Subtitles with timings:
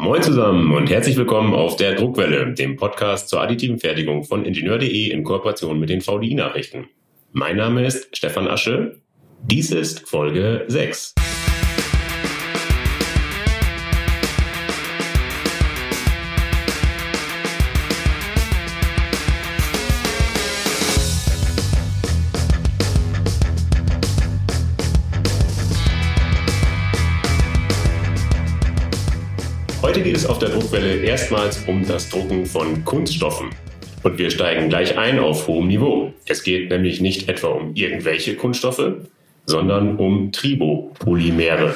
[0.00, 5.10] Moin zusammen und herzlich willkommen auf der Druckwelle, dem Podcast zur additiven Fertigung von Ingenieur.de
[5.10, 6.86] in Kooperation mit den VDI-Nachrichten.
[7.32, 9.00] Mein Name ist Stefan Asche.
[9.42, 11.16] Dies ist Folge 6.
[29.98, 33.50] Heute geht es auf der Druckwelle erstmals um das Drucken von Kunststoffen.
[34.04, 36.14] Und wir steigen gleich ein auf hohem Niveau.
[36.24, 38.92] Es geht nämlich nicht etwa um irgendwelche Kunststoffe,
[39.44, 41.74] sondern um Tribopolymere.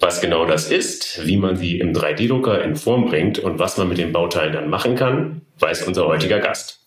[0.00, 3.90] Was genau das ist, wie man sie im 3D-Drucker in Form bringt und was man
[3.90, 6.80] mit den Bauteilen dann machen kann, weiß unser heutiger Gast.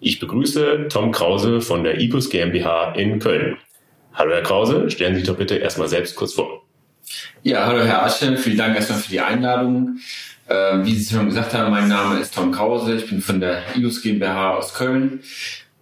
[0.00, 3.56] Ich begrüße Tom Krause von der IPUS GmbH in Köln.
[4.12, 6.62] Hallo Herr Krause, stellen Sie sich doch bitte erstmal selbst kurz vor.
[7.42, 9.98] Ja, hallo Herr Asche, vielen Dank erstmal für die Einladung.
[10.48, 13.62] Äh, wie Sie schon gesagt haben, mein Name ist Tom Krause, ich bin von der
[13.76, 15.20] IGUS GmbH aus Köln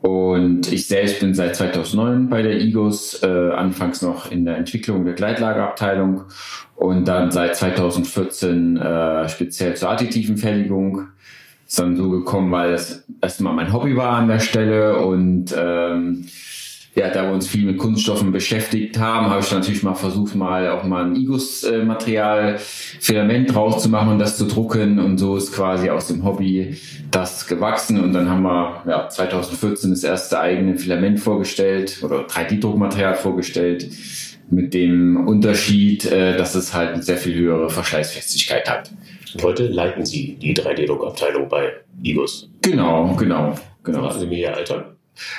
[0.00, 5.04] und ich selbst bin seit 2009 bei der IGUS, äh, anfangs noch in der Entwicklung
[5.04, 6.24] der Gleitlagerabteilung
[6.76, 11.08] und dann seit 2014 äh, speziell zur additiven Fertigung.
[11.66, 16.26] Ist dann so gekommen, weil das erstmal mein Hobby war an der Stelle und ähm,
[16.96, 20.70] ja, da wir uns viel mit Kunststoffen beschäftigt haben, habe ich natürlich mal versucht, mal
[20.70, 25.00] auch mal ein Igus-Material, Filament draus zu machen und das zu drucken.
[25.00, 26.76] Und so ist quasi aus dem Hobby
[27.10, 28.02] das gewachsen.
[28.02, 33.88] Und dann haben wir ja, 2014 das erste eigene Filament vorgestellt oder 3D-Druckmaterial vorgestellt
[34.50, 38.92] mit dem Unterschied, äh, dass es halt eine sehr viel höhere Verschleißfestigkeit hat.
[39.42, 42.50] heute leiten Sie die 3D-Druckabteilung bei Igus.
[42.62, 44.10] Genau, genau, genau.
[44.10, 44.93] Sie mir Alter?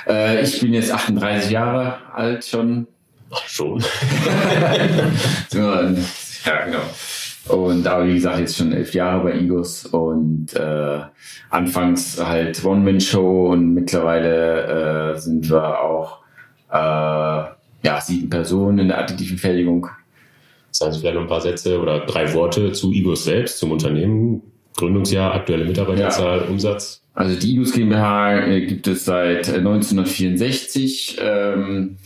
[0.06, 2.86] Äh, ich bin jetzt 38 Jahre alt schon.
[3.30, 3.80] Ach, schon.
[5.52, 5.92] ja,
[6.64, 6.82] genau.
[7.48, 11.00] Und aber wie gesagt, jetzt schon elf Jahre bei Igos und äh,
[11.50, 16.18] anfangs halt One-Man-Show und mittlerweile äh, sind wir auch
[16.70, 16.74] äh,
[17.86, 19.86] ja, sieben Personen in der additiven Fertigung.
[20.72, 24.42] Sagen Sie vielleicht noch ein paar Sätze oder drei Worte zu Igos selbst, zum Unternehmen,
[24.76, 26.44] Gründungsjahr, aktuelle Mitarbeiterzahl, ja.
[26.44, 27.02] Umsatz.
[27.14, 31.18] Also die IGUS GmbH äh, gibt es seit 1964.
[31.18, 31.96] Äh, ähm,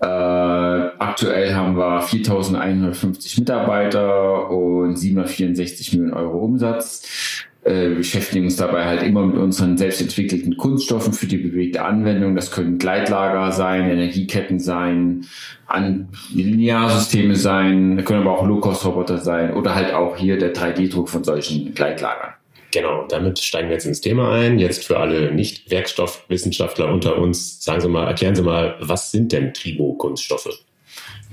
[0.00, 7.44] äh, aktuell haben wir 4.150 Mitarbeiter und 764 Millionen Euro Umsatz.
[7.68, 12.34] Äh, wir beschäftigen uns dabei halt immer mit unseren selbstentwickelten Kunststoffen für die bewegte Anwendung.
[12.34, 15.26] Das können Gleitlager sein, Energieketten sein,
[15.66, 21.24] an Linearsysteme sein, können aber auch Low-Cost-Roboter sein oder halt auch hier der 3D-Druck von
[21.24, 22.34] solchen Gleitlagern.
[22.70, 24.58] Genau, damit steigen wir jetzt ins Thema ein.
[24.58, 29.52] Jetzt für alle Nicht-Werkstoffwissenschaftler unter uns, sagen Sie mal, erklären Sie mal, was sind denn
[29.54, 30.64] Tribo-Kunststoffe?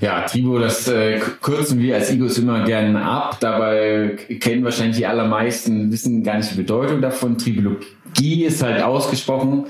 [0.01, 3.37] Ja, Tribo, das äh, kürzen wir als Igos immer gerne ab.
[3.39, 7.37] Dabei kennen wahrscheinlich die allermeisten, wissen gar nicht die Bedeutung davon.
[7.37, 9.67] Tribologie ist halt ausgesprochen.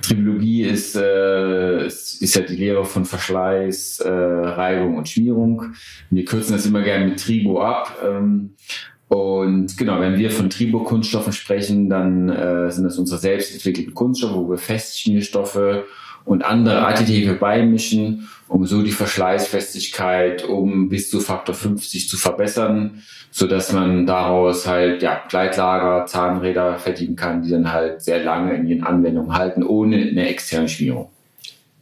[0.00, 5.74] Tribologie ist, äh, ist, ist ja die Lehre von Verschleiß, äh, Reibung und Schmierung.
[6.08, 7.98] Wir kürzen das immer gerne mit Tribo ab.
[8.04, 8.54] Ähm,
[9.08, 14.36] und genau, wenn wir von Tribo-Kunststoffen sprechen, dann äh, sind das unsere selbst entwickelten Kunststoffe,
[14.36, 15.84] wo wir Festschmierstoffe
[16.24, 23.02] und andere Additive beimischen, um so die Verschleißfestigkeit um bis zu Faktor 50 zu verbessern,
[23.30, 28.54] so dass man daraus halt ja Gleitlager, Zahnräder verdienen kann, die dann halt sehr lange
[28.54, 31.10] in ihren Anwendungen halten, ohne eine externe Schmierung.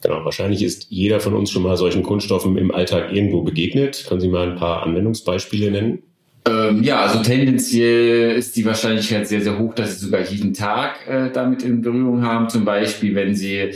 [0.03, 4.06] Genau, wahrscheinlich ist jeder von uns schon mal solchen Kunststoffen im Alltag irgendwo begegnet.
[4.09, 6.03] Können Sie mal ein paar Anwendungsbeispiele nennen?
[6.44, 11.06] Ähm, ja, also tendenziell ist die Wahrscheinlichkeit sehr, sehr hoch, dass Sie sogar jeden Tag
[11.06, 12.48] äh, damit in Berührung haben.
[12.48, 13.70] Zum Beispiel, wenn Sie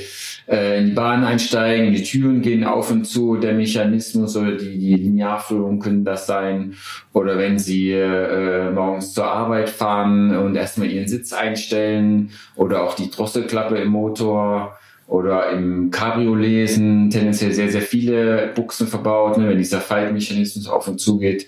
[0.49, 4.79] äh, in die Bahn einsteigen, die Türen gehen auf und zu, der Mechanismus oder die,
[4.79, 6.75] die Linearführung können das sein.
[7.13, 12.95] Oder wenn Sie äh, morgens zur Arbeit fahren und erstmal Ihren Sitz einstellen oder auch
[12.95, 19.51] die Drosselklappe im Motor oder im Cabriolet sind tendenziell sehr, sehr viele Buchsen verbaut, ne,
[19.51, 21.47] wenn dieser Faltmechanismus auf und zu geht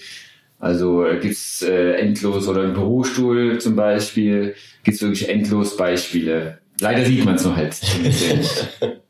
[0.58, 6.58] also äh, gibt's äh, endlos oder im Bürostuhl zum Beispiel, gibt's wirklich endlos Beispiele.
[6.80, 7.80] Leider sieht man es nur halt.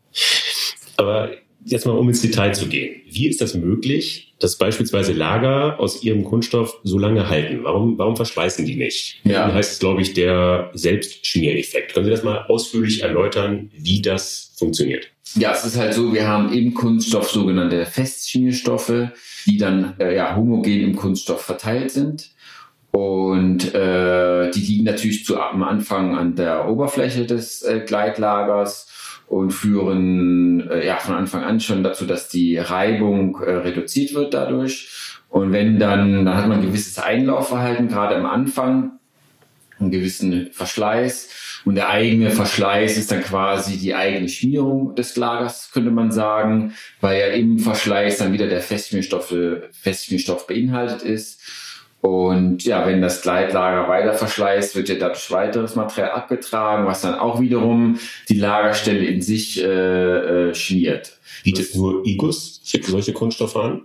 [0.96, 1.30] Aber
[1.64, 3.00] jetzt mal um ins Detail zu gehen.
[3.10, 7.60] Wie ist das möglich, dass beispielsweise Lager aus ihrem Kunststoff so lange halten?
[7.62, 9.20] Warum, warum verschweißen die nicht?
[9.24, 9.46] Ja.
[9.46, 11.94] Dann heißt es, glaube ich, der Selbstschmiereffekt.
[11.94, 15.10] Können Sie das mal ausführlich erläutern, wie das funktioniert?
[15.34, 19.08] Ja, es ist halt so, wir haben im Kunststoff sogenannte Festschmierstoffe,
[19.46, 22.30] die dann äh, ja, homogen im Kunststoff verteilt sind.
[22.90, 28.88] Und äh, die liegen natürlich zu, am Anfang an der Oberfläche des äh, Gleitlagers
[29.28, 34.34] und führen äh, ja von Anfang an schon dazu, dass die Reibung äh, reduziert wird
[34.34, 34.88] dadurch.
[35.28, 38.92] Und wenn dann, dann hat man ein gewisses Einlaufverhalten, gerade am Anfang,
[39.78, 41.60] einen gewissen Verschleiß.
[41.64, 46.74] Und der eigene Verschleiß ist dann quasi die eigene Schmierung des Lagers, könnte man sagen,
[47.00, 49.34] weil ja im Verschleiß dann wieder der Festschmierstoff,
[49.72, 51.42] Festschmierstoff beinhaltet ist.
[52.00, 57.14] Und ja, wenn das Gleitlager weiter verschleißt, wird ja dadurch weiteres Material abgetragen, was dann
[57.14, 57.98] auch wiederum
[58.28, 59.66] die Lagerstelle in sich äh,
[60.50, 61.18] äh, schmiert.
[61.42, 63.82] Bietet nur IGUS solche Kunststoffe an?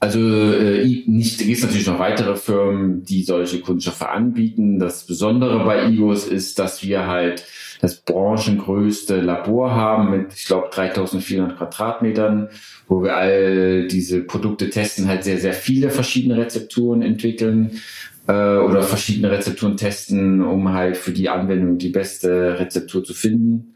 [0.00, 4.78] Also äh, nicht, gibt es natürlich noch weitere Firmen, die solche Kunststoffe anbieten.
[4.78, 7.44] Das Besondere bei IGOS ist, dass wir halt
[7.80, 12.48] das branchengrößte Labor haben mit, ich glaube, 3400 Quadratmetern,
[12.88, 17.80] wo wir all diese Produkte testen, halt sehr, sehr viele verschiedene Rezepturen entwickeln
[18.26, 23.74] äh, oder verschiedene Rezepturen testen, um halt für die Anwendung die beste Rezeptur zu finden.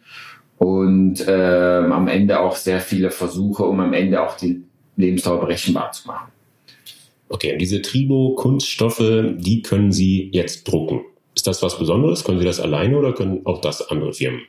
[0.58, 4.62] Und äh, am Ende auch sehr viele Versuche, um am Ende auch die
[4.96, 6.30] Lebensdauer berechenbar zu machen.
[7.28, 9.02] Okay, und diese Tribo-Kunststoffe,
[9.38, 11.00] die können Sie jetzt drucken.
[11.34, 12.24] Ist das was Besonderes?
[12.24, 14.42] Können Sie das alleine oder können auch das andere Firmen?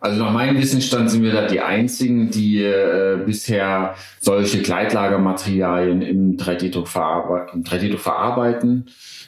[0.00, 6.36] Also nach meinem Wissensstand sind wir da die einzigen, die äh, bisher solche Gleitlagermaterialien im
[6.38, 8.86] 3D-Druck verarbe 3D verarbeiten.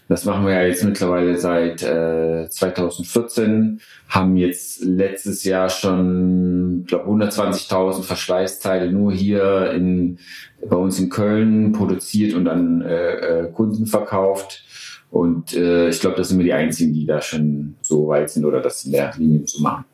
[0.09, 7.09] Das machen wir ja jetzt mittlerweile seit äh, 2014, haben jetzt letztes Jahr schon, glaube
[7.09, 10.19] 120.000 Verschleißteile nur hier in,
[10.67, 13.13] bei uns in Köln produziert und an äh,
[13.45, 14.65] äh, Kunden verkauft.
[15.13, 18.47] Und äh, ich glaube, das sind wir die Einzigen, die da schon so weit sind
[18.47, 19.85] oder das in der Linie so machen.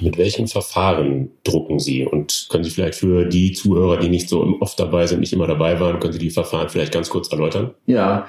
[0.00, 2.06] Mit welchen Verfahren drucken Sie?
[2.06, 5.48] Und können Sie vielleicht für die Zuhörer, die nicht so oft dabei sind, nicht immer
[5.48, 7.74] dabei waren, können Sie die Verfahren vielleicht ganz kurz erläutern?
[7.86, 8.28] Ja,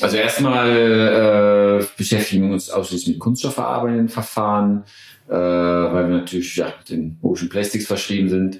[0.00, 4.82] also erstmal äh, beschäftigen wir uns ausschließlich mit kunststoffverarbeitenden Verfahren,
[5.28, 8.58] äh, weil wir natürlich ja, den Motion Plastics verschrieben sind.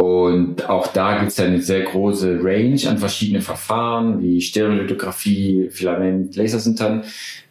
[0.00, 6.36] Und auch da gibt es eine sehr große Range an verschiedenen Verfahren, wie Stereolithografie, Filament,
[6.36, 7.02] Lasersintern.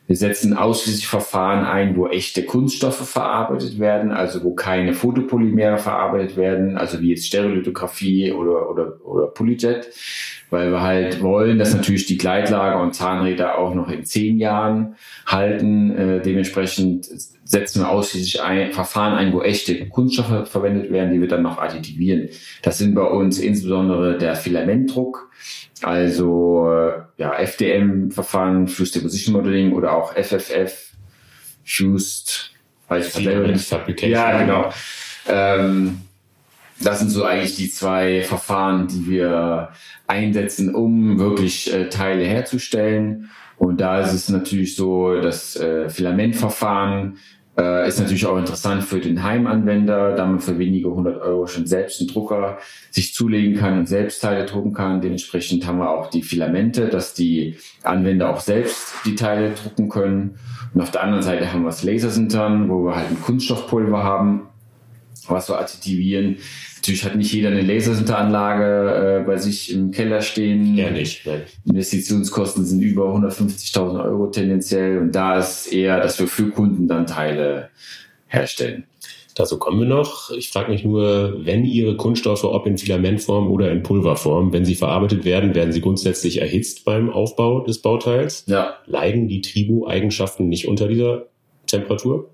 [0.07, 6.37] Wir setzen ausschließlich Verfahren ein, wo echte Kunststoffe verarbeitet werden, also wo keine Photopolymere verarbeitet
[6.37, 9.89] werden, also wie jetzt Stereolithografie oder, oder, oder Polyjet
[10.49, 14.95] weil wir halt wollen, dass natürlich die Gleitlager und Zahnräder auch noch in zehn Jahren
[15.25, 15.91] halten.
[15.91, 17.05] Äh, dementsprechend
[17.43, 21.57] setzen wir ausschließlich ein, Verfahren ein, wo echte Kunststoffe verwendet werden, die wir dann noch
[21.57, 22.29] additivieren.
[22.61, 25.29] Das sind bei uns insbesondere der Filamentdruck,
[25.83, 30.93] also äh, ja, FDM-Verfahren, Fused Deposition Modeling oder auch FFF,
[31.65, 32.51] Fused,
[32.87, 33.25] weiß ich.
[34.11, 34.73] Ja, genau.
[35.27, 36.01] Ähm,
[36.79, 39.69] das sind so eigentlich die zwei Verfahren, die wir
[40.05, 43.29] einsetzen, um wirklich äh, Teile herzustellen.
[43.57, 47.17] Und da ist es natürlich so, das äh, Filamentverfahren
[47.57, 51.65] äh, ist natürlich auch interessant für den Heimanwender, da man für wenige hundert Euro schon
[51.65, 52.59] selbst einen Drucker
[52.91, 55.01] sich zulegen kann und selbst Teile drucken kann.
[55.01, 60.37] Dementsprechend haben wir auch die Filamente, dass die Anwender auch selbst die Teile drucken können.
[60.73, 64.43] Und auf der anderen Seite haben wir das Lasersintern, wo wir halt ein Kunststoffpulver haben,
[65.27, 66.37] was wir additivieren.
[66.87, 70.73] Natürlich hat nicht jeder eine Lasersinteranlage äh, bei sich im Keller stehen.
[70.77, 71.25] Ja, nicht.
[71.25, 71.41] Nein.
[71.65, 77.05] Investitionskosten sind über 150.000 Euro tendenziell und da ist eher, dass wir für Kunden dann
[77.05, 77.71] Teile
[78.27, 78.85] herstellen.
[79.35, 80.31] Dazu kommen wir noch.
[80.31, 84.75] Ich frage mich nur, wenn Ihre Kunststoffe, ob in Filamentform oder in Pulverform, wenn sie
[84.75, 88.45] verarbeitet werden, werden sie grundsätzlich erhitzt beim Aufbau des Bauteils?
[88.47, 88.77] Ja.
[88.85, 91.25] Leiden die Tribo-Eigenschaften nicht unter dieser
[91.67, 92.29] Temperatur?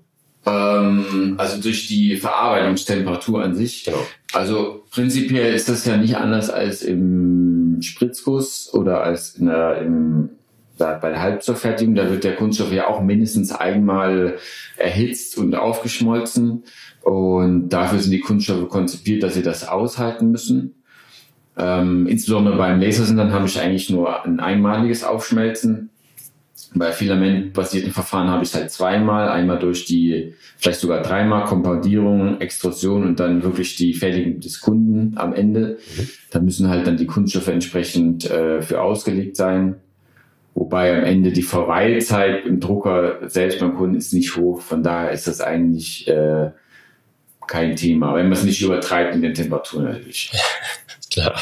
[0.46, 3.84] Ähm, also durch die Verarbeitungstemperatur an sich.
[3.84, 3.98] Genau.
[4.32, 10.30] Also prinzipiell ist das ja nicht anders als im Spritzguss oder als in der, im,
[10.76, 11.94] da, bei der Halbstofffertigung.
[11.94, 14.36] Da wird der Kunststoff ja auch mindestens einmal
[14.76, 16.64] erhitzt und aufgeschmolzen.
[17.02, 20.74] Und dafür sind die Kunststoffe konzipiert, dass sie das aushalten müssen.
[21.56, 25.90] Ähm, insbesondere beim Lasersintern habe ich eigentlich nur ein einmaliges Aufschmelzen.
[26.76, 32.40] Bei filamentbasierten Verfahren habe ich es halt zweimal, einmal durch die, vielleicht sogar dreimal Kompoundierung,
[32.40, 35.78] Extrusion und dann wirklich die Fertigung des Kunden am Ende.
[35.96, 36.08] Mhm.
[36.30, 39.76] Da müssen halt dann die Kunststoffe entsprechend äh, für ausgelegt sein.
[40.54, 44.60] Wobei am Ende die Verweilzeit im Drucker selbst beim Kunden ist nicht hoch.
[44.60, 46.50] Von daher ist das eigentlich äh,
[47.46, 50.32] kein Thema, wenn man es nicht übertreibt in den Temperaturen natürlich.
[51.12, 51.34] Klar.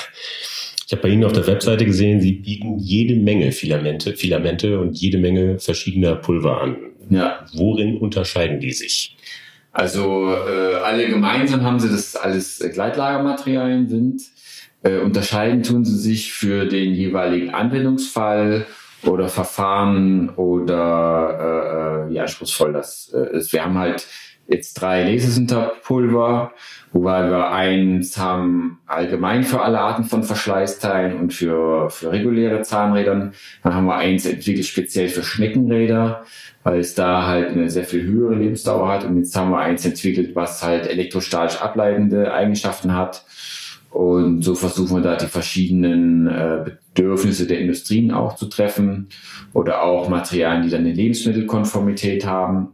[0.92, 4.92] Ich habe bei Ihnen auf der Webseite gesehen, Sie bieten jede Menge Filamente, Filamente und
[4.92, 6.76] jede Menge verschiedener Pulver an.
[7.08, 7.46] Ja.
[7.54, 9.16] Worin unterscheiden die sich?
[9.72, 14.20] Also äh, alle gemeinsam haben sie, dass alles Gleitlagermaterialien sind.
[14.82, 18.66] Äh, unterscheiden tun sie sich für den jeweiligen Anwendungsfall
[19.04, 23.54] oder Verfahren oder äh, äh wie anspruchsvoll das äh, ist.
[23.54, 24.06] Wir haben halt
[24.52, 26.52] jetzt drei Lasersinterpulver,
[26.92, 33.32] wobei wir eins haben allgemein für alle Arten von Verschleißteilen und für, für reguläre Zahnrädern.
[33.62, 36.25] Dann haben wir eins entwickelt speziell für Schneckenräder,
[36.62, 39.04] weil es da halt eine sehr viel höhere Lebensdauer hat.
[39.04, 43.25] Und jetzt haben wir eins entwickelt, was halt elektrostatisch ableitende Eigenschaften hat.
[43.90, 49.09] Und so versuchen wir da die verschiedenen äh, Bedürfnisse der Industrien auch zu treffen
[49.52, 52.68] oder auch Materialien, die dann eine Lebensmittelkonformität haben.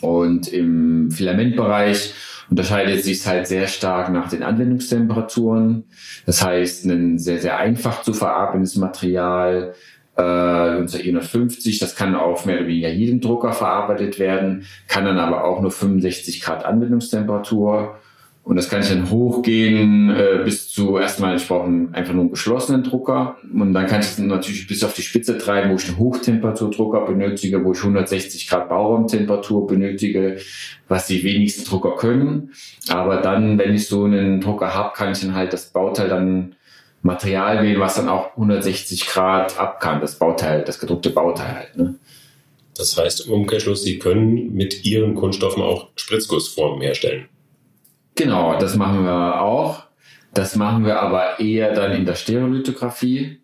[0.00, 2.14] Und im Filamentbereich
[2.50, 5.84] unterscheidet sich halt sehr stark nach den Anwendungstemperaturen.
[6.26, 9.74] Das heißt, ein sehr, sehr einfach zu verarbeitendes Material,
[10.16, 15.18] äh, unser E150, das kann auf mehr oder weniger jedem Drucker verarbeitet werden, kann dann
[15.18, 17.98] aber auch nur 65 Grad Anwendungstemperatur
[18.46, 22.30] und das kann ich dann hochgehen äh, bis zu erstmal, ich brauche einfach nur einen
[22.30, 23.38] geschlossenen Drucker.
[23.52, 27.06] Und dann kann ich es natürlich bis auf die Spitze treiben, wo ich einen Hochtemperaturdrucker
[27.06, 30.36] benötige, wo ich 160 Grad Bauraumtemperatur benötige,
[30.86, 32.52] was die wenigsten Drucker können.
[32.86, 36.54] Aber dann, wenn ich so einen Drucker habe, kann ich dann halt das Bauteil dann
[37.02, 41.76] Material wählen, was dann auch 160 Grad ab kann, das Bauteil, das gedruckte Bauteil halt.
[41.76, 41.96] Ne?
[42.76, 47.26] Das heißt im Umkehrschluss, Sie können mit Ihren Kunststoffen auch Spritzgussformen herstellen.
[48.16, 49.84] Genau, das machen wir auch.
[50.34, 53.40] Das machen wir aber eher dann in der Stereolithografie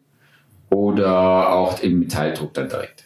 [0.70, 3.04] oder auch im Metalldruck dann direkt.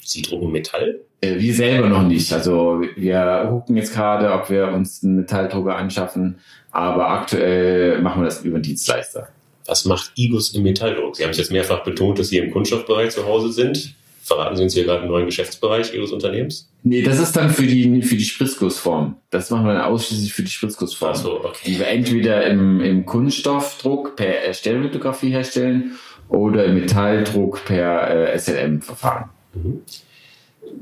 [0.00, 1.00] Sie drucken Metall?
[1.20, 2.32] Äh, wir selber noch nicht.
[2.32, 6.38] Also wir gucken jetzt gerade, ob wir uns einen Metalldrucker anschaffen,
[6.70, 9.28] aber aktuell machen wir das über Dienstleister.
[9.66, 11.16] Was macht IGUS im Metalldruck?
[11.16, 13.94] Sie haben es jetzt mehrfach betont, dass Sie im Kunststoffbereich zu Hause sind.
[14.24, 16.72] Verraten Sie uns hier gerade einen neuen Geschäftsbereich Ihres Unternehmens?
[16.82, 19.16] Nee, das ist dann für die, für die Spritzgussform.
[19.28, 21.12] Das machen wir dann ausschließlich für die Spritzgussform.
[21.14, 21.62] Ach so, okay.
[21.66, 25.98] Die wir entweder im, im Kunststoffdruck per Stereolithografie herstellen
[26.30, 29.28] oder im Metalldruck per äh, SLM-Verfahren.
[29.52, 29.82] Mhm.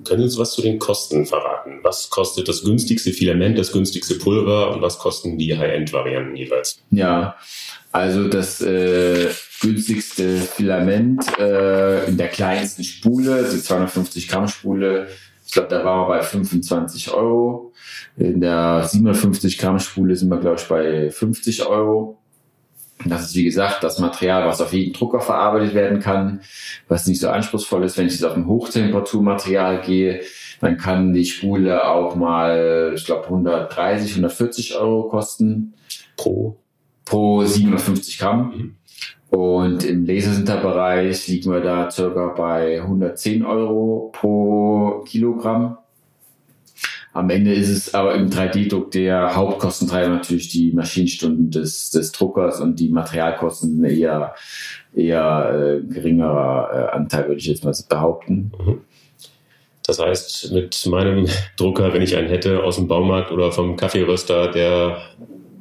[0.04, 1.80] Können Sie uns was zu den Kosten verraten?
[1.82, 6.78] Was kostet das günstigste Filament, das günstigste Pulver und was kosten die High-End-Varianten jeweils?
[6.90, 7.36] Ja,
[7.90, 9.28] also das äh,
[9.60, 15.08] günstigste Filament äh, in der kleinsten Spule, die 250 Gramm Spule,
[15.52, 17.74] ich glaube, da waren wir bei 25 Euro.
[18.16, 22.21] In der 750 Gramm Spule sind wir, glaube ich, bei 50 Euro.
[23.04, 26.40] Das ist, wie gesagt, das Material, was auf jeden Drucker verarbeitet werden kann,
[26.88, 27.98] was nicht so anspruchsvoll ist.
[27.98, 30.20] Wenn ich jetzt auf ein Hochtemperaturmaterial gehe,
[30.60, 35.74] dann kann die Spule auch mal, ich glaube, 130, 140 Euro kosten.
[36.16, 36.56] Pro?
[37.04, 38.76] Pro 750 Gramm.
[39.30, 45.78] Und im Lasersinterbereich liegen wir da circa bei 110 Euro pro Kilogramm.
[47.14, 52.60] Am Ende ist es aber im 3D-Druck der Hauptkostentreiber natürlich die Maschinenstunden des, des Druckers
[52.60, 54.34] und die Materialkosten eher,
[54.94, 58.52] eher äh, geringerer äh, Anteil, würde ich jetzt mal behaupten.
[58.58, 58.80] Mhm.
[59.84, 64.50] Das heißt, mit meinem Drucker, wenn ich einen hätte aus dem Baumarkt oder vom Kaffeeröster,
[64.50, 64.98] der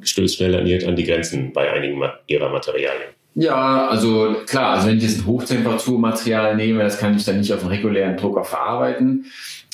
[0.00, 3.10] stößt schnell an die Grenzen bei einigen ihrer Materialien.
[3.34, 7.52] Ja, also klar, also wenn ich jetzt ein Hochtemperaturmaterial nehme, das kann ich dann nicht
[7.52, 9.26] auf einem regulären Drucker verarbeiten.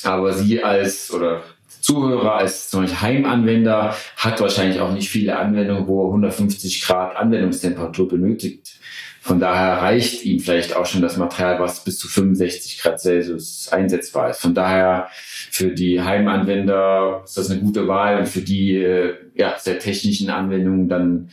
[0.04, 1.42] Aber Sie als oder
[1.80, 7.16] Zuhörer, als zum Beispiel Heimanwender, hat wahrscheinlich auch nicht viele Anwendungen, wo er 150 Grad
[7.16, 8.78] Anwendungstemperatur benötigt.
[9.20, 13.68] Von daher reicht ihm vielleicht auch schon das Material, was bis zu 65 Grad Celsius
[13.70, 14.40] einsetzbar ist.
[14.40, 15.08] Von daher
[15.50, 20.30] für die Heimanwender ist das eine gute Wahl und für die äh, ja, sehr technischen
[20.30, 21.28] Anwendungen dann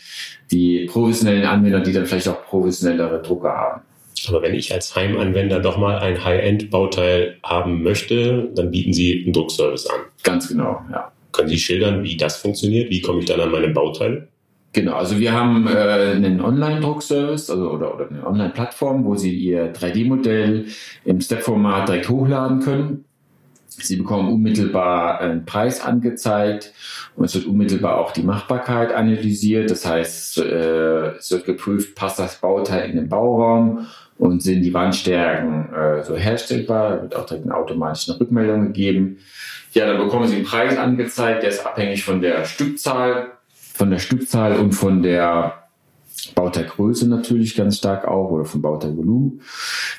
[0.51, 3.81] die professionellen Anwender, die dann vielleicht auch professionellere Drucker haben.
[4.29, 9.33] Aber wenn ich als Heimanwender doch mal ein High-End-Bauteil haben möchte, dann bieten Sie einen
[9.33, 9.99] Druckservice an.
[10.23, 11.11] Ganz genau, ja.
[11.31, 12.89] Können Sie schildern, wie das funktioniert?
[12.89, 14.29] Wie komme ich dann an meine Bauteile?
[14.75, 19.73] Genau, also wir haben äh, einen Online-Druckservice also, oder, oder eine Online-Plattform, wo Sie Ihr
[19.73, 20.65] 3D-Modell
[21.05, 23.05] im Step-Format direkt hochladen können.
[23.67, 26.73] Sie bekommen unmittelbar einen Preis angezeigt
[27.15, 29.71] und es wird unmittelbar auch die Machbarkeit analysiert.
[29.71, 33.87] Das heißt, äh, es wird geprüft, passt das Bauteil in den Bauraum
[34.17, 37.01] und sind die Wandstärken äh, so herstellbar.
[37.01, 39.17] Wird auch direkt eine automatische Rückmeldung gegeben.
[39.73, 43.31] Ja, dann bekommen Sie einen Preis angezeigt, der ist abhängig von der Stückzahl,
[43.73, 45.65] von der Stückzahl und von der
[46.33, 49.41] Bauteilgröße natürlich ganz stark auch oder vom Bauteilvolumen.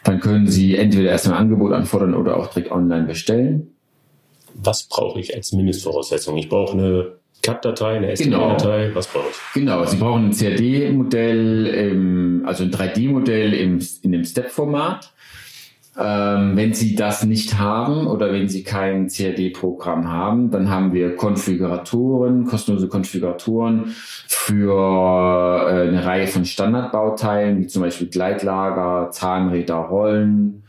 [0.02, 3.74] Dann können Sie entweder erst ein Angebot anfordern oder auch direkt online bestellen.
[4.54, 6.38] Was brauche ich als Mindestvoraussetzung?
[6.38, 8.96] Ich brauche eine CAD-Datei, eine STL-Datei, genau.
[8.96, 9.36] was brauche ich?
[9.54, 15.12] Genau, Sie brauchen ein CAD-Modell, also ein 3D-Modell in dem Step-Format.
[15.98, 21.16] Ähm, wenn Sie das nicht haben oder wenn Sie kein CAD-Programm haben, dann haben wir
[21.16, 23.94] Konfiguratoren, kostenlose Konfiguratoren
[24.26, 30.64] für äh, eine Reihe von Standardbauteilen, wie zum Beispiel Gleitlager, Zahnräder, Rollen,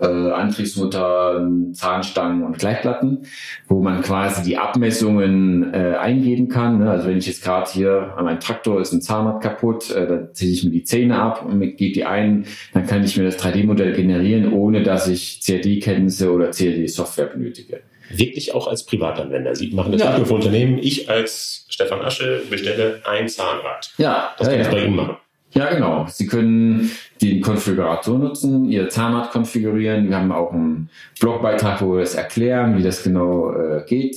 [0.00, 3.26] äh, Antriebsmuttern, Zahnstangen und Gleitplatten,
[3.68, 6.78] wo man quasi die Abmessungen äh, eingeben kann.
[6.78, 6.90] Ne?
[6.90, 10.34] Also wenn ich jetzt gerade hier an meinem Traktor ist ein Zahnrad kaputt, äh, dann
[10.34, 13.38] ziehe ich mir die Zähne ab und gebe die ein, dann kann ich mir das
[13.38, 17.80] 3D-Modell generieren, ohne dass ich CAD-Kenntnisse oder CAD-Software benötige.
[18.10, 19.54] Wirklich auch als Privatanwender.
[19.54, 20.08] Sie machen das ja.
[20.08, 20.78] nicht nur für Unternehmen.
[20.78, 23.92] Ich als Stefan Asche bestelle ein Zahnrad.
[23.98, 24.72] Ja, das ja, kann ich ja.
[24.72, 25.16] bei Ihnen machen.
[25.52, 26.06] Ja, genau.
[26.08, 26.90] Sie können
[27.20, 30.08] den Konfigurator nutzen, Ihr Zahnrad konfigurieren.
[30.08, 30.90] Wir haben auch einen
[31.20, 34.16] Blogbeitrag, wo wir das erklären, wie das genau äh, geht.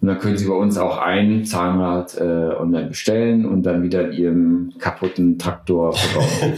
[0.00, 4.10] Und dann können Sie bei uns auch ein Zahnrad äh, online bestellen und dann wieder
[4.10, 6.54] in Ihrem kaputten Traktor verkaufen.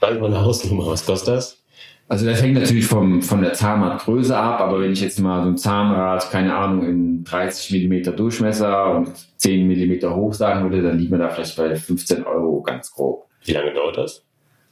[0.00, 1.64] Sagen wir eine Hausnummer, was kostet das?
[2.08, 5.48] Also das hängt natürlich vom, von der Zahnradgröße ab, aber wenn ich jetzt mal so
[5.48, 10.98] ein Zahnrad, keine Ahnung, in 30 Millimeter Durchmesser und 10 Millimeter hoch sagen würde, dann
[10.98, 13.26] liegt man da vielleicht bei 15 Euro ganz grob.
[13.44, 14.24] Wie lange dauert das?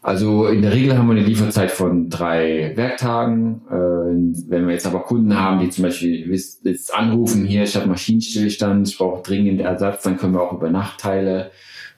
[0.02, 3.62] Also in der Regel haben wir eine Lieferzeit von drei Werktagen.
[3.70, 7.86] Äh, wenn wir jetzt aber Kunden haben, die zum Beispiel jetzt anrufen, hier, ich habe
[7.86, 11.52] Maschinenstillstand, ich brauche dringend Ersatz, dann können wir auch über Nachtteile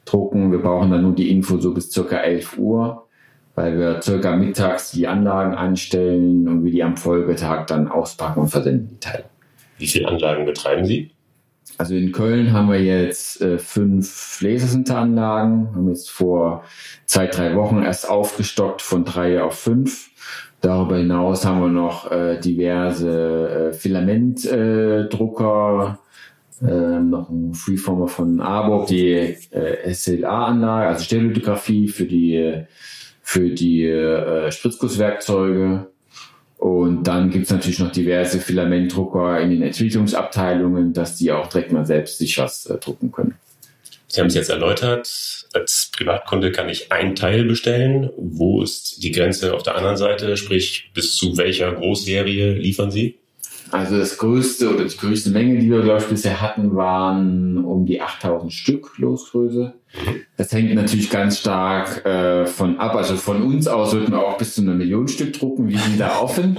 [0.05, 0.53] drucken.
[0.53, 3.07] Wir brauchen dann nur die Info so bis circa 11 Uhr,
[3.55, 8.49] weil wir circa mittags die Anlagen anstellen und wir die am Folgetag dann auspacken und
[8.49, 9.25] versenden die Teile.
[9.79, 11.14] Wie viele Anlagen betreiben Sie?
[11.77, 16.63] Also in Köln haben wir jetzt äh, fünf Lasersinteranlagen, haben jetzt vor
[17.05, 20.11] zwei, drei Wochen erst aufgestockt von drei auf fünf.
[20.61, 25.99] Darüber hinaus haben wir noch äh, diverse äh, Filamentdrucker,
[26.63, 32.65] äh, noch ein Freeformer von Arboc, die äh, SLA-Anlage, also Stereolithografie für die,
[33.21, 35.89] für die äh, Spritzgusswerkzeuge.
[36.65, 41.73] Und dann gibt es natürlich noch diverse Filamentdrucker in den Entwicklungsabteilungen, dass die auch direkt
[41.73, 43.35] mal selbst sich was äh, drucken können.
[44.09, 48.09] Sie haben es jetzt erläutert, als Privatkunde kann ich ein Teil bestellen.
[48.17, 50.39] Wo ist die Grenze auf der anderen Seite?
[50.39, 53.19] Sprich, bis zu welcher Großserie liefern Sie?
[53.75, 57.85] Also das größte oder die größte Menge, die wir, glaube ich, bisher hatten, waren um
[57.85, 59.75] die 8000 Stück Losgröße.
[60.37, 62.95] Das hängt natürlich ganz stark äh, von ab.
[62.95, 65.69] Also von uns aus sollten wir auch bis zu einer Million Stück drucken.
[65.69, 66.57] Wir sind da offen.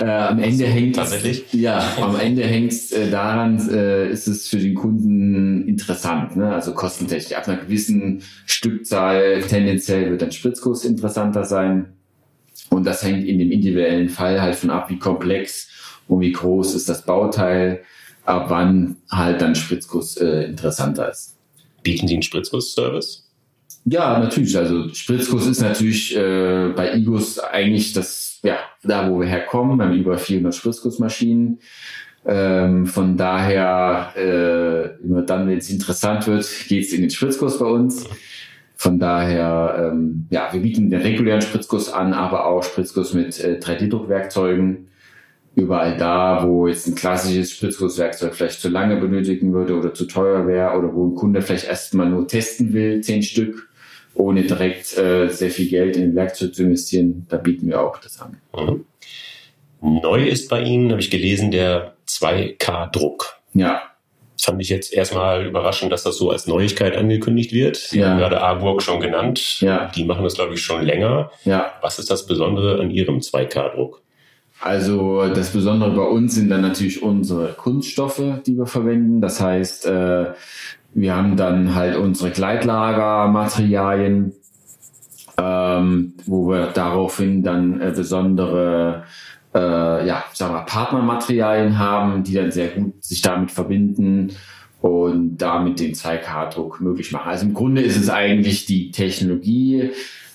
[0.00, 1.52] Äh, am Ende hängt Tatsächlich?
[1.52, 6.36] ja, am Ende hängt es äh, daran, äh, ist es für den Kunden interessant.
[6.36, 6.54] Ne?
[6.54, 7.36] Also kostentechnisch.
[7.36, 11.86] Ab einer gewissen Stückzahl tendenziell wird dann Spritzkurs interessanter sein.
[12.70, 15.70] Und das hängt in dem individuellen Fall halt von ab, wie komplex
[16.08, 17.82] und wie groß ist das Bauteil,
[18.24, 21.36] ab wann halt dann Spritzguss äh, interessanter ist.
[21.82, 23.26] Bieten Sie einen Spritzguss-Service?
[23.84, 24.56] Ja, natürlich.
[24.58, 29.78] Also Spritzguss ist natürlich äh, bei Igus eigentlich das, ja, da wo wir herkommen.
[29.78, 31.60] Wir haben über 400 Spritzgussmaschinen.
[32.24, 37.60] Ähm, von daher, äh, immer dann, wenn es interessant wird, geht es in den Spritzguss
[37.60, 38.04] bei uns.
[38.74, 43.60] Von daher, ähm, ja, wir bieten den regulären Spritzguss an, aber auch Spritzguss mit äh,
[43.62, 44.88] 3D-Druckwerkzeugen
[45.56, 50.46] überall da, wo jetzt ein klassisches Spritzgusswerkzeug vielleicht zu lange benötigen würde oder zu teuer
[50.46, 53.68] wäre oder wo ein Kunde vielleicht erstmal nur testen will, zehn Stück,
[54.14, 57.98] ohne direkt äh, sehr viel Geld in ein Werkzeug zu investieren, da bieten wir auch
[57.98, 58.36] das an.
[58.54, 58.84] Mhm.
[59.80, 63.36] Neu ist bei Ihnen, habe ich gelesen, der 2K-Druck.
[63.54, 63.82] Ja.
[64.40, 67.76] Fand ich jetzt erstmal überraschend, dass das so als Neuigkeit angekündigt wird.
[67.76, 68.10] Sie Ja.
[68.10, 69.60] haben gerade Arburg schon genannt.
[69.60, 69.90] Ja.
[69.96, 71.30] Die machen das, glaube ich, schon länger.
[71.44, 74.02] Ja, Was ist das Besondere an Ihrem 2K-Druck?
[74.60, 79.20] Also das Besondere bei uns sind dann natürlich unsere Kunststoffe, die wir verwenden.
[79.20, 80.32] Das heißt, äh,
[80.94, 84.32] wir haben dann halt unsere Gleitlagermaterialien,
[85.38, 89.04] ähm, wo wir daraufhin dann äh, besondere
[89.56, 94.32] äh, ja, sagen wir, Partnermaterialien haben, die dann sehr gut sich damit verbinden
[94.82, 97.28] und damit den 2K-Druck möglich machen.
[97.28, 99.90] Also im Grunde ist es eigentlich die Technologie,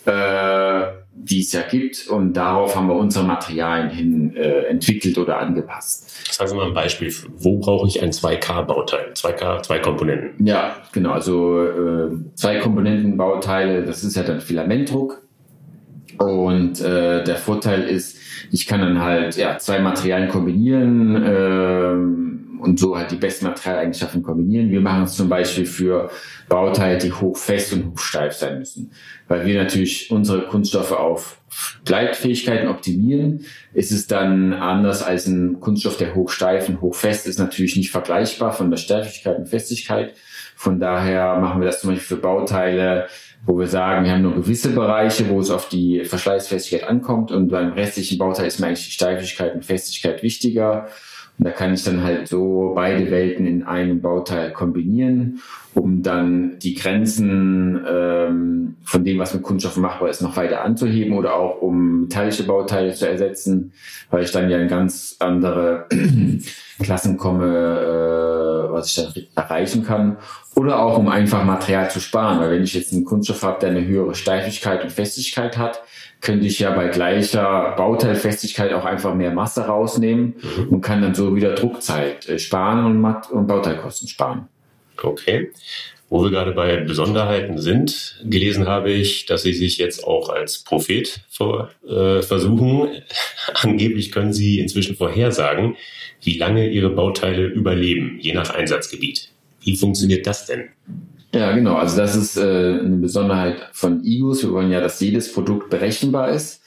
[0.05, 5.39] äh, die es ja gibt und darauf haben wir unsere Materialien hin äh, entwickelt oder
[5.39, 6.33] angepasst.
[6.33, 7.13] Sagen Sie mal ein Beispiel.
[7.37, 9.11] Wo brauche ich ein 2K-Bauteil?
[9.13, 10.45] 2K, zwei Komponenten.
[10.45, 11.11] Ja, genau.
[11.11, 15.21] Also äh, zwei Komponentenbauteile, das ist ja dann Filamentdruck.
[16.17, 18.17] Und äh, der Vorteil ist,
[18.51, 22.30] ich kann dann halt ja, zwei Materialien kombinieren ähm,
[22.61, 24.69] und so halt die besten Materialeigenschaften kombinieren.
[24.69, 26.09] Wir machen es zum Beispiel für
[26.47, 28.91] Bauteile, die hochfest und hochsteif sein müssen.
[29.27, 31.41] Weil wir natürlich unsere Kunststoffe auf
[31.85, 37.75] Gleitfähigkeiten optimieren, ist es dann anders als ein Kunststoff, der hochsteif und hochfest ist, natürlich
[37.75, 40.13] nicht vergleichbar von der Steifigkeit und Festigkeit.
[40.55, 43.07] Von daher machen wir das zum Beispiel für Bauteile,
[43.45, 47.49] wo wir sagen, wir haben nur gewisse Bereiche, wo es auf die Verschleißfestigkeit ankommt und
[47.49, 50.87] beim restlichen Bauteil ist mir eigentlich die Steifigkeit und Festigkeit wichtiger.
[51.37, 55.41] Und da kann ich dann halt so beide Welten in einem Bauteil kombinieren,
[55.81, 61.17] um dann die Grenzen ähm, von dem, was mit Kunststoff machbar ist, noch weiter anzuheben
[61.17, 63.73] oder auch um metallische Bauteile zu ersetzen,
[64.11, 65.87] weil ich dann ja in ganz andere
[66.81, 70.17] Klassen komme, äh, was ich dann erreichen kann.
[70.55, 73.69] Oder auch um einfach Material zu sparen, weil wenn ich jetzt einen Kunststoff habe, der
[73.69, 75.81] eine höhere Steifigkeit und Festigkeit hat,
[76.21, 80.67] könnte ich ja bei gleicher Bauteilfestigkeit auch einfach mehr Masse rausnehmen mhm.
[80.69, 84.47] und kann dann so wieder Druckzeit äh, sparen und, Mat und Bauteilkosten sparen.
[85.03, 85.51] Okay.
[86.09, 90.59] Wo wir gerade bei Besonderheiten sind, gelesen habe ich, dass Sie sich jetzt auch als
[90.59, 92.89] Prophet vor, äh, versuchen.
[93.53, 95.77] Angeblich können Sie inzwischen vorhersagen,
[96.21, 99.29] wie lange Ihre Bauteile überleben, je nach Einsatzgebiet.
[99.61, 100.69] Wie funktioniert das denn?
[101.33, 101.75] Ja, genau.
[101.75, 104.43] Also das ist äh, eine Besonderheit von IGUS.
[104.43, 106.61] Wir wollen ja, dass jedes Produkt berechenbar ist.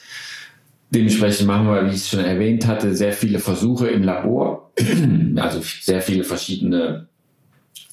[0.89, 4.71] Dementsprechend machen wir, wie ich es schon erwähnt hatte, sehr viele Versuche im Labor.
[5.35, 7.07] also sehr viele verschiedene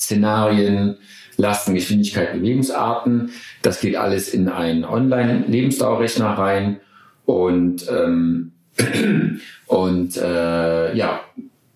[0.05, 0.97] Szenarien,
[1.37, 3.31] Lasten, Geschwindigkeit, Bewegungsarten.
[3.63, 6.81] Das geht alles in einen Online-Lebensdauerrechner rein.
[7.25, 8.53] Und, ähm,
[9.67, 11.21] und äh, ja,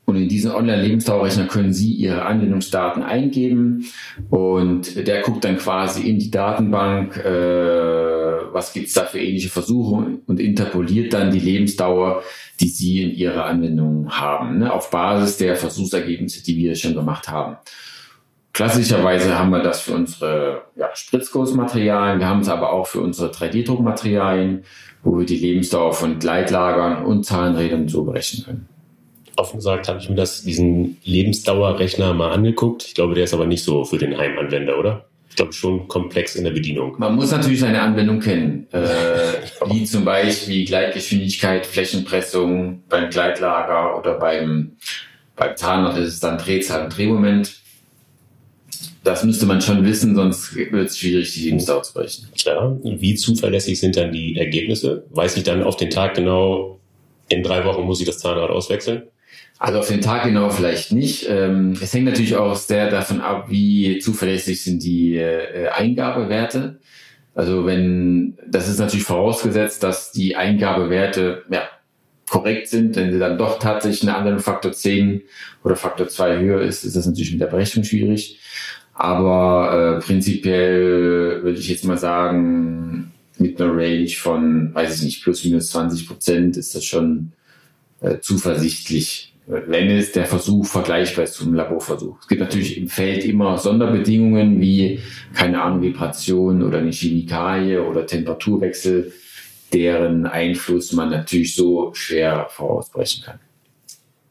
[0.07, 3.87] und in diesen Online-Lebensdauerrechner können Sie Ihre Anwendungsdaten eingeben
[4.31, 10.21] und der guckt dann quasi in die Datenbank, äh, was gibt's da für ähnliche Versuche
[10.27, 12.23] und interpoliert dann die Lebensdauer,
[12.61, 17.29] die Sie in Ihrer Anwendung haben, ne, auf Basis der Versuchsergebnisse, die wir schon gemacht
[17.29, 17.57] haben.
[18.57, 23.31] Klassischerweise haben wir das für unsere ja, Spritzgussmaterialien, wir haben es aber auch für unsere
[23.31, 24.65] 3D-Druckmaterialien,
[25.05, 28.69] wo wir die Lebensdauer von Gleitlagern und Zahnrädern so berechnen können
[29.37, 32.85] offen gesagt habe ich mir das, diesen Lebensdauerrechner mal angeguckt.
[32.85, 35.07] Ich glaube, der ist aber nicht so für den Heimanwender, oder?
[35.29, 36.95] Ich glaube schon komplex in der Bedienung.
[36.99, 38.87] Man muss natürlich seine Anwendung kennen, äh,
[39.67, 44.77] wie zum Beispiel Gleitgeschwindigkeit, Flächenpressung beim Gleitlager oder beim,
[45.37, 47.66] beim Zahnrad ist es dann Drehzahl und Drehmoment.
[49.07, 52.29] Das müsste man schon wissen, sonst wird es schwierig, die Lebensdauer zu berechnen.
[52.37, 52.77] Klar.
[52.83, 55.05] Wie zuverlässig sind dann die Ergebnisse?
[55.11, 56.81] Weiß ich dann auf den Tag genau,
[57.29, 59.05] in drei Wochen muss ich das Zahnrad auswechseln?
[59.61, 61.25] Also auf den Tag genau vielleicht nicht.
[61.31, 66.81] Ähm, es hängt natürlich auch sehr davon ab, wie zuverlässig sind die äh, Eingabewerte.
[67.37, 71.63] Also wenn, das ist natürlich vorausgesetzt, dass die Eingabewerte ja,
[72.29, 72.97] korrekt sind.
[72.97, 75.23] Wenn sie dann doch tatsächlich eine andere Faktor 10
[75.63, 78.41] oder Faktor 2 höher ist, ist das natürlich mit der Berechnung schwierig.
[78.99, 85.23] Aber äh, prinzipiell würde ich jetzt mal sagen, mit einer Range von, weiß ich nicht,
[85.23, 87.33] plus minus 20 Prozent ist das schon
[88.01, 92.19] äh, zuversichtlich wenn es der Versuch vergleichbar ist zum Laborversuch.
[92.21, 94.99] Es gibt natürlich im Feld immer Sonderbedingungen wie,
[95.35, 99.13] keine Ahnung, Vibration oder eine Chemikalie oder Temperaturwechsel,
[99.73, 103.39] deren Einfluss man natürlich so schwer vorausbrechen kann.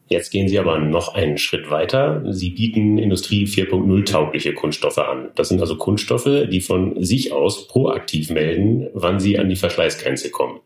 [0.08, 2.22] Jetzt gehen Sie aber noch einen Schritt weiter.
[2.32, 5.30] Sie bieten Industrie 4.0 taugliche Kunststoffe an.
[5.34, 10.30] Das sind also Kunststoffe, die von sich aus proaktiv melden, wann sie an die Verschleißgrenze
[10.30, 10.60] kommen.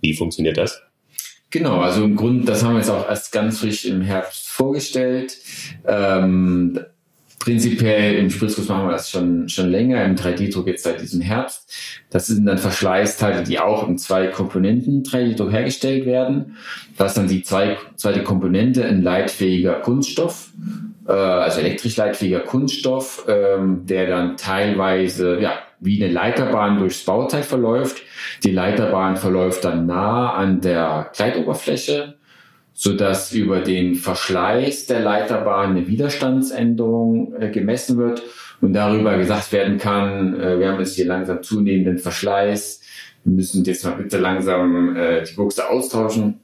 [0.00, 0.82] Wie funktioniert das?
[1.50, 5.36] Genau, also im Grunde, das haben wir jetzt auch erst ganz frisch im Herbst vorgestellt.
[5.86, 6.80] Ähm,
[7.40, 11.72] prinzipiell im Spritzguss machen wir das schon, schon länger, im 3D-Druck jetzt seit diesem Herbst.
[12.10, 16.56] Das sind dann Verschleißteile, die auch in zwei Komponenten 3D-Druck hergestellt werden.
[16.96, 20.50] Das ist dann die zwei, zweite Komponente, ein leitfähiger Kunststoff,
[21.08, 27.42] äh, also elektrisch leitfähiger Kunststoff, ähm, der dann teilweise, ja, wie eine Leiterbahn durchs Bauteil
[27.42, 28.02] verläuft.
[28.44, 32.16] Die Leiterbahn verläuft dann nah an der Kleitoberfläche,
[32.82, 38.22] so dass über den Verschleiß der Leiterbahn eine Widerstandsänderung äh, gemessen wird
[38.62, 42.80] und darüber gesagt werden kann, äh, wir haben jetzt hier langsam zunehmenden Verschleiß,
[43.24, 46.40] wir müssen jetzt mal bitte langsam äh, die Buchse austauschen,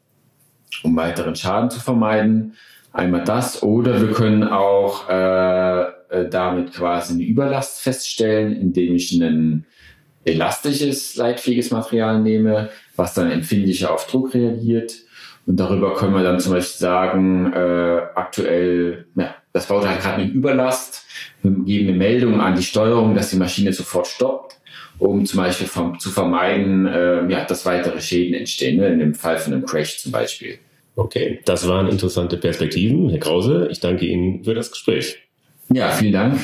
[0.82, 2.52] um weiteren Schaden zu vermeiden.
[2.92, 9.10] Einmal das oder wir können auch äh, äh, damit quasi eine Überlast feststellen, indem ich
[9.12, 9.64] ein
[10.26, 15.05] elastisches, leitfähiges Material nehme, was dann empfindlicher auf Druck reagiert.
[15.46, 20.22] Und darüber können wir dann zum Beispiel sagen, äh, aktuell, ja, das Bauteil hat gerade
[20.22, 21.04] eine Überlast,
[21.42, 24.58] wir geben eine Meldung an die Steuerung, dass die Maschine sofort stoppt,
[24.98, 29.14] um zum Beispiel vom, zu vermeiden, äh, ja, dass weitere Schäden entstehen, ne, in dem
[29.14, 30.58] Fall von einem Crash zum Beispiel.
[30.96, 33.10] Okay, das waren interessante Perspektiven.
[33.10, 35.18] Herr Krause, ich danke Ihnen für das Gespräch.
[35.72, 36.40] Ja, vielen Dank.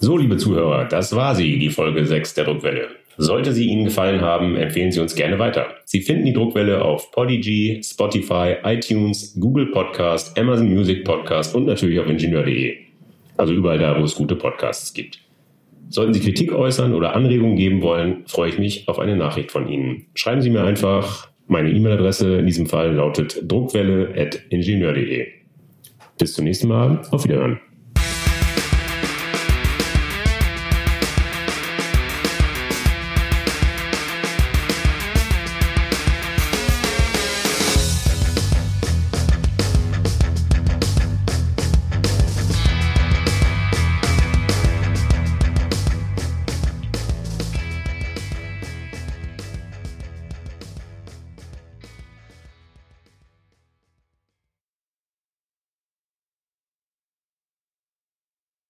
[0.00, 2.88] So, liebe Zuhörer, das war sie, die Folge 6 der Druckwelle.
[3.22, 5.66] Sollte sie Ihnen gefallen haben, empfehlen Sie uns gerne weiter.
[5.84, 12.00] Sie finden die Druckwelle auf Podigy, Spotify, iTunes, Google Podcast, Amazon Music Podcast und natürlich
[12.00, 12.78] auf Ingenieur.de.
[13.36, 15.20] Also überall da, wo es gute Podcasts gibt.
[15.88, 19.68] Sollten Sie Kritik äußern oder Anregungen geben wollen, freue ich mich auf eine Nachricht von
[19.68, 20.06] Ihnen.
[20.14, 21.28] Schreiben Sie mir einfach.
[21.46, 25.26] Meine E-Mail-Adresse in diesem Fall lautet druckwelle.ingenieur.de.
[26.18, 27.02] Bis zum nächsten Mal.
[27.12, 27.60] Auf Wiederhören.